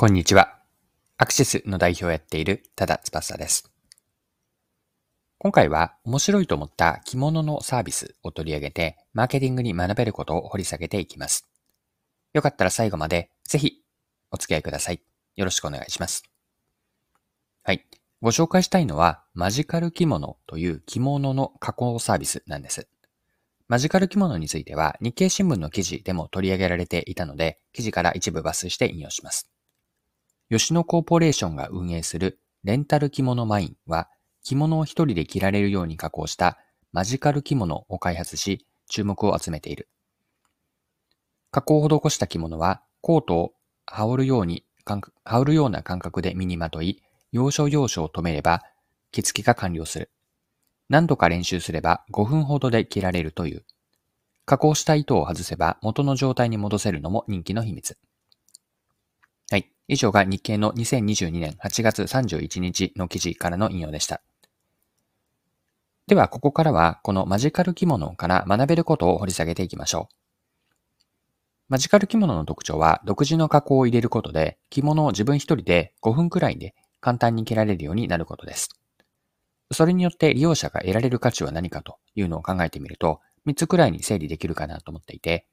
[0.00, 0.60] こんにちは。
[1.16, 3.68] アクシスの代表をやっている多田翼です。
[5.38, 11.48] 今回は面白いと思った着物のサービスを取り上げて、マーケティングに学べることを掘り下げていきます。
[12.32, 13.82] よかったら最後までぜひ
[14.30, 15.02] お付き合いください。
[15.34, 16.22] よろしくお願いします。
[17.64, 17.84] はい。
[18.22, 22.86] ご紹介したいのは、マジカル着物という着物の加工サービスなんです。
[23.66, 29.50] マジカル着物については日経新聞の記事でも取り上げられていたので、記事から一部抜粋して引用します。
[30.50, 34.08] 吉野コーポレーションが運営するレンタル着物マインは、
[34.42, 36.58] 着物を一人で着られるように加工した
[36.92, 39.88] マジカル着物を開発し、注目を集めている。
[41.50, 43.52] 加工を施した着物は、コートを
[43.84, 48.62] 羽織るように、羽織るような感覚で身にまとい、要所要所を止めれば、
[49.12, 50.10] 着付けが完了する。
[50.88, 53.64] 何度か練習すれば5分ほどで着られるという。
[54.46, 57.98] 加工した糸を外せば元の状態に戻せるのも人気の秘密。
[59.50, 64.20] はい以上が日経の2022年8月31日の記事からの引用でした。
[66.08, 70.14] では、ここからは、このマジカル着物から学べることを掘り下げていきましょう。
[71.68, 78.70] マジカル着物の特徴は、独自の加工を入れることで、着物を自分一人で5分くらいで簡単に着られるようになることです。
[79.70, 85.46] それによって利用者が得られる価値は何かというのを考えてみると、3つくらいに整理できるかなと思っていて、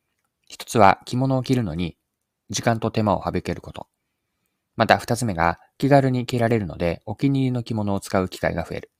[0.50, 1.98] 1つは着物を着るのに
[2.50, 3.88] 時間と手間を省けること。
[4.76, 8.92] また二つ目が気軽に着られるのでお気に入りの着物を使う機会が増える。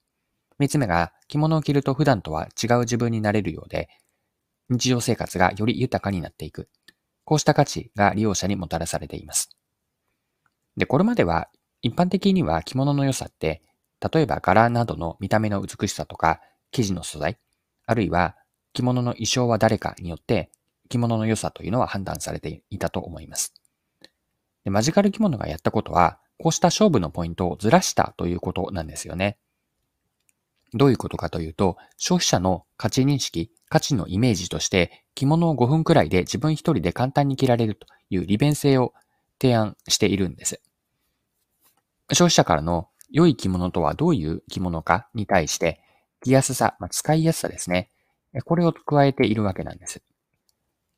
[0.58, 3.88] 三つ目が着物を着ると普段とは違う自分になれるようで
[4.68, 6.68] 日常生活がより豊かになっていく。
[7.24, 9.50] こうした価値が利用者にもたらされています。
[10.76, 11.48] で、これまでは
[11.82, 13.62] 一般的には着物の良さって、
[14.12, 17.38] 例えば柄などの見た目の美しさとか、生地の素材、
[17.86, 18.36] あるいは
[18.72, 20.50] 着物の衣装は誰かによって
[20.88, 23.54] 着物の良さというのは判断されていたと思います。
[24.64, 29.38] で、マジカル着物がやったことは、こうした勝負のポイントをずらしたということなんですよね。
[30.74, 38.92] どういうことかというと、消費者の価値認識、価値のイメージとして、着物を5分くらいで自分一人で簡単に着られるという利便性を
[39.40, 40.60] 提案しているんです。
[42.12, 45.80] 消費者からの良い着物とはどういう着物かに対して、
[46.22, 47.90] 着やすさ、まあ、使いやすさですね。
[48.44, 50.02] これを加えているわけなんです。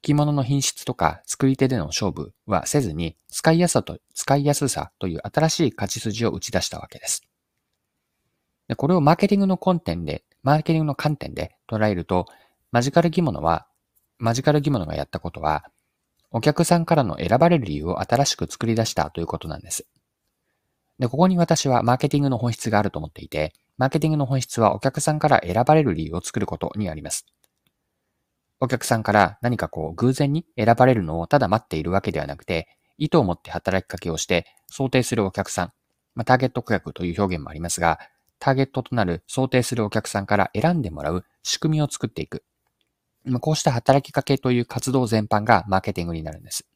[0.03, 7.23] 着物の品質とか作り手での勝負はせずに、使いやすさと、使いやすさという新しい勝ち筋を打ち出したわけです。
[8.69, 12.27] でこれをマーケティングの観点で、マーケティングの観点で捉えると、
[12.71, 13.67] マジカル着物は、
[14.19, 15.65] マジカル着物がやったことは、
[16.31, 19.87] お客さんからの選ばれる理由を新しく作り出したということなんです。
[20.99, 27.27] で、ここに私はマーケティングの本質があると思っていて、マーケティングの本質はお客さんから選ばれる理由を作ることにあります。
[28.61, 35.73] お客さんから何かこう偶然に選ばれるのをただ待っているわけではなくて、意図を持って働きかけをして想定するお客さん、
[36.15, 38.01] まあ、ターゲット顧客という表現もありますが、
[38.41, 42.43] ターゲットとなる想定するお客さんから選んでもらう仕組みを作っていく。
[43.25, 46.67] まあ、こうした働きかけという活動全般がマーケティングになるんです。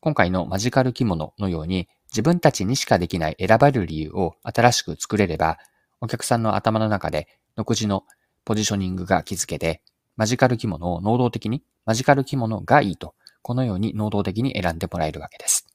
[0.00, 5.58] 今回のマジカル着物のように自分たちにしかできない選ばれる理由を新しく作れれば、
[6.00, 8.04] お客さんの頭の中で独自の
[8.44, 9.82] ポジショニングが築けて、
[10.16, 15.68] マジカル着物を能動的に、マジカル着物がいいと、このように能動的に選んでもらえるわけです。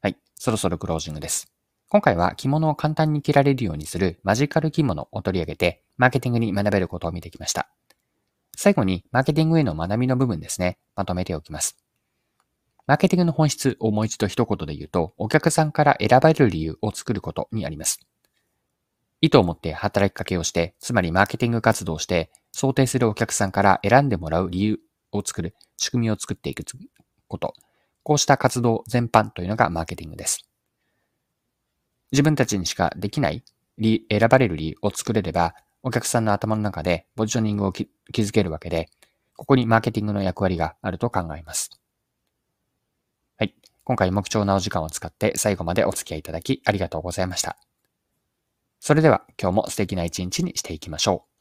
[0.00, 1.52] はい、そろそろクロージングです。
[1.88, 7.68] 今回は着物を簡単に着られるようにするマジカル着物を取り上げて、マーケティングに学べることを見てきました。
[8.56, 11.76] 最後に、マーケティングへの学びの部分ですね、まとめておきます。
[12.86, 18.00] マーケティングの本質をもう一度一言で言うと、お客さんから選ばれる理由を作ることにあります。
[19.20, 24.78] 意図を持って働きかけをして、つまりマーケティング活動をして、想定するお客さんから選んでもらう理由
[25.10, 26.64] を作る、仕組みを作っていく
[27.26, 27.52] こと。
[28.04, 30.48] こうした活動全般というのがマーケティングです。
[32.12, 33.42] 自分たちにしかできない、
[33.76, 38.88] 選ばれる理由を作れれば、お客さんの頭の中でポジショニングを築けるわけで、
[39.36, 41.70] ここにマーケティングの役割があると考えます。
[43.36, 43.54] はい。
[43.82, 47.58] 今回目標なお時間を使って最後までお付き合いいただきありがとうございました。
[48.78, 51.33] それでは今日も素敵な一日にしていきましょう。